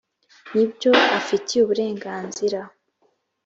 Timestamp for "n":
0.53-0.53